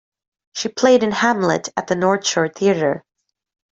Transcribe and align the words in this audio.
She 0.55 0.69
played 0.69 1.03
in 1.03 1.11
"Hamlet" 1.11 1.69
at 1.77 1.85
the 1.85 1.95
North 1.95 2.25
Shore 2.25 2.49
Theater. 2.49 3.03